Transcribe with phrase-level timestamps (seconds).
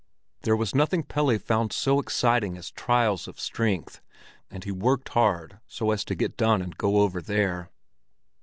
[0.41, 4.01] There was nothing Pelle found so exciting as trials of strength,
[4.49, 7.69] and he worked hard so as to get done and go over there.